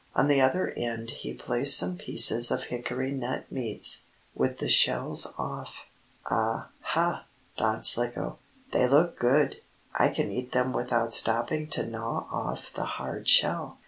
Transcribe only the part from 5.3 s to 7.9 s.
off. "Ah, ha!" thought